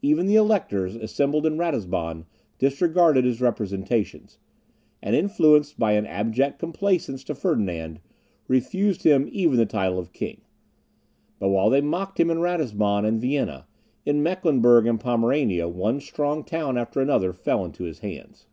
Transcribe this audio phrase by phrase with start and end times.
[0.00, 2.24] Even the electors, assembled in Ratisbon,
[2.58, 4.38] disregarded his representations;
[5.02, 8.00] and, influenced by an abject complaisance to Ferdinand,
[8.48, 10.40] refused him even the title of king.
[11.38, 13.66] But while they mocked him in Ratisbon and Vienna,
[14.06, 18.46] in Mecklenburg and Pomerania, one strong town after another fell into his hands.